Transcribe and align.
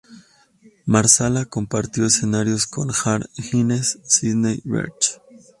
Marsala 0.87 1.45
compartió 1.45 2.07
escenarios 2.07 2.65
con 2.65 2.89
Earl 2.89 3.29
Hines 3.53 3.99
y 4.03 4.09
Sidney 4.09 4.59
Bechet. 4.65 5.21